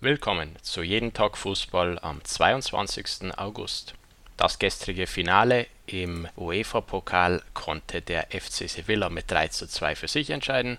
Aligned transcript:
Willkommen 0.00 0.54
zu 0.62 0.84
Jeden 0.84 1.12
Tag 1.12 1.36
Fußball 1.36 1.98
am 1.98 2.22
22. 2.22 3.36
August. 3.36 3.94
Das 4.36 4.60
gestrige 4.60 5.08
Finale 5.08 5.66
im 5.86 6.28
UEFA-Pokal 6.36 7.42
konnte 7.52 8.00
der 8.00 8.28
FC 8.30 8.70
Sevilla 8.70 9.08
mit 9.08 9.28
3 9.28 9.48
zu 9.48 9.66
2 9.66 9.96
für 9.96 10.06
sich 10.06 10.30
entscheiden 10.30 10.78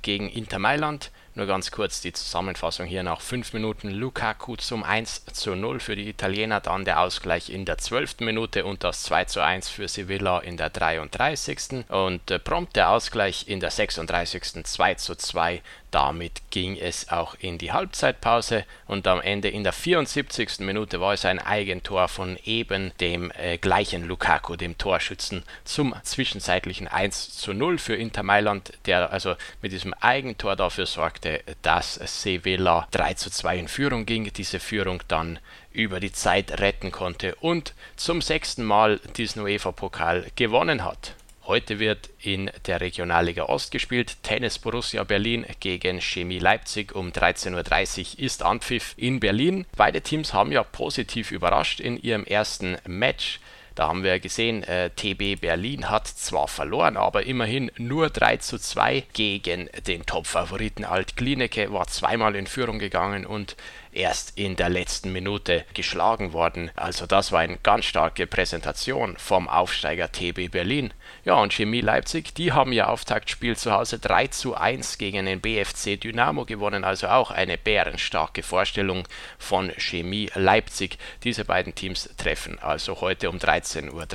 gegen 0.00 0.30
Inter 0.30 0.58
Mailand. 0.58 1.10
Nur 1.36 1.44
ganz 1.44 1.70
kurz 1.70 2.00
die 2.00 2.14
Zusammenfassung 2.14 2.86
hier 2.86 3.02
nach 3.02 3.20
5 3.20 3.52
Minuten. 3.52 3.90
Lukaku 3.90 4.56
zum 4.56 4.82
1 4.82 5.26
zu 5.34 5.54
0 5.54 5.80
für 5.80 5.94
die 5.94 6.08
Italiener, 6.08 6.62
dann 6.62 6.86
der 6.86 6.98
Ausgleich 7.00 7.50
in 7.50 7.66
der 7.66 7.76
12. 7.76 8.20
Minute 8.20 8.64
und 8.64 8.82
das 8.82 9.02
2 9.02 9.26
zu 9.26 9.44
1 9.44 9.68
für 9.68 9.86
Sevilla 9.86 10.38
in 10.38 10.56
der 10.56 10.70
33. 10.70 11.84
Und 11.88 12.30
äh, 12.30 12.38
prompt 12.38 12.74
der 12.74 12.88
Ausgleich 12.88 13.48
in 13.48 13.60
der 13.60 13.70
36. 13.70 14.64
2 14.64 14.94
zu 14.94 15.14
2 15.14 15.60
damit 15.96 16.42
ging 16.50 16.76
es 16.76 17.08
auch 17.08 17.36
in 17.40 17.56
die 17.56 17.72
Halbzeitpause 17.72 18.66
und 18.86 19.06
am 19.06 19.22
Ende 19.22 19.48
in 19.48 19.64
der 19.64 19.72
74. 19.72 20.58
Minute 20.58 21.00
war 21.00 21.14
es 21.14 21.24
ein 21.24 21.38
Eigentor 21.38 22.08
von 22.08 22.38
eben 22.44 22.92
dem 23.00 23.32
äh, 23.34 23.56
gleichen 23.56 24.04
Lukaku, 24.04 24.56
dem 24.56 24.76
Torschützen, 24.76 25.42
zum 25.64 25.94
zwischenzeitlichen 26.02 26.86
1 26.86 27.38
zu 27.38 27.54
0 27.54 27.78
für 27.78 27.94
Inter 27.94 28.24
Mailand, 28.24 28.74
der 28.84 29.10
also 29.10 29.36
mit 29.62 29.72
diesem 29.72 29.94
Eigentor 29.94 30.54
dafür 30.54 30.84
sorgte, 30.84 31.25
dass 31.62 31.94
Sevilla 31.94 32.88
3 32.90 33.14
zu 33.14 33.30
2 33.30 33.58
in 33.58 33.68
Führung 33.68 34.06
ging, 34.06 34.32
diese 34.32 34.60
Führung 34.60 35.02
dann 35.08 35.38
über 35.72 36.00
die 36.00 36.12
Zeit 36.12 36.60
retten 36.60 36.90
konnte 36.90 37.34
und 37.36 37.74
zum 37.96 38.22
sechsten 38.22 38.64
Mal 38.64 39.00
diesen 39.16 39.42
UEFA-Pokal 39.42 40.26
gewonnen 40.36 40.84
hat. 40.84 41.14
Heute 41.46 41.78
wird 41.78 42.10
in 42.20 42.50
der 42.66 42.80
Regionalliga 42.80 43.44
Ost 43.44 43.70
gespielt. 43.70 44.16
Tennis 44.24 44.58
Borussia 44.58 45.04
Berlin 45.04 45.46
gegen 45.60 46.00
Chemie 46.00 46.40
Leipzig 46.40 46.92
um 46.92 47.12
13.30 47.12 48.18
Uhr 48.18 48.24
ist 48.24 48.42
Anpfiff 48.42 48.94
in 48.96 49.20
Berlin. 49.20 49.64
Beide 49.76 50.00
Teams 50.00 50.32
haben 50.32 50.50
ja 50.50 50.64
positiv 50.64 51.30
überrascht 51.30 51.78
in 51.78 52.02
ihrem 52.02 52.24
ersten 52.24 52.78
Match. 52.84 53.38
Da 53.76 53.88
haben 53.88 54.02
wir 54.02 54.18
gesehen, 54.20 54.62
äh, 54.62 54.88
TB 54.88 55.38
Berlin 55.38 55.90
hat 55.90 56.08
zwar 56.08 56.48
verloren, 56.48 56.96
aber 56.96 57.24
immerhin 57.24 57.70
nur 57.76 58.08
3 58.08 58.38
zu 58.38 58.58
2 58.58 59.04
gegen 59.12 59.68
den 59.86 60.06
Top-Favoriten 60.06 60.86
Alt 60.86 61.18
Klineke, 61.18 61.70
war 61.70 61.86
zweimal 61.86 62.36
in 62.36 62.46
Führung 62.46 62.78
gegangen 62.78 63.26
und 63.26 63.54
erst 63.96 64.38
in 64.38 64.56
der 64.56 64.68
letzten 64.68 65.12
Minute 65.12 65.64
geschlagen 65.74 66.32
worden. 66.32 66.70
Also 66.76 67.06
das 67.06 67.32
war 67.32 67.40
eine 67.40 67.56
ganz 67.58 67.86
starke 67.86 68.26
Präsentation 68.26 69.16
vom 69.16 69.48
Aufsteiger 69.48 70.12
TB 70.12 70.50
Berlin. 70.50 70.92
Ja, 71.24 71.34
und 71.34 71.52
Chemie 71.52 71.80
Leipzig, 71.80 72.34
die 72.34 72.52
haben 72.52 72.72
ihr 72.72 72.88
Auftaktspiel 72.88 73.56
zu 73.56 73.72
Hause 73.72 73.98
3 73.98 74.28
zu 74.28 74.54
1 74.54 74.98
gegen 74.98 75.26
den 75.26 75.40
BFC 75.40 76.00
Dynamo 76.00 76.44
gewonnen, 76.44 76.84
also 76.84 77.08
auch 77.08 77.30
eine 77.30 77.58
bärenstarke 77.58 78.42
Vorstellung 78.42 79.08
von 79.38 79.72
Chemie 79.76 80.30
Leipzig. 80.34 80.98
Diese 81.24 81.44
beiden 81.44 81.74
Teams 81.74 82.10
treffen 82.16 82.58
also 82.60 83.00
heute 83.00 83.30
um 83.30 83.38
13.30 83.38 83.92
Uhr 83.92 84.06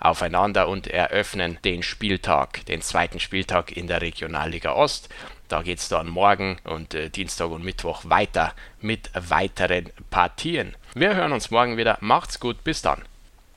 aufeinander 0.00 0.68
und 0.68 0.88
eröffnen 0.88 1.58
den 1.64 1.82
Spieltag, 1.82 2.66
den 2.66 2.82
zweiten 2.82 3.20
Spieltag 3.20 3.76
in 3.76 3.86
der 3.86 4.02
Regionalliga 4.02 4.72
Ost. 4.72 5.08
Da 5.48 5.62
geht 5.62 5.78
es 5.78 5.88
dann 5.88 6.08
morgen 6.08 6.58
und 6.64 6.94
äh, 6.94 7.08
Dienstag 7.08 7.50
und 7.50 7.64
Mittwoch 7.64 8.02
weiter 8.04 8.54
mit 8.80 9.10
weiteren 9.14 9.90
Partien. 10.10 10.74
Wir 10.94 11.14
hören 11.14 11.32
uns 11.32 11.50
morgen 11.50 11.76
wieder. 11.76 11.98
Macht's 12.00 12.40
gut, 12.40 12.64
bis 12.64 12.82
dann. 12.82 13.02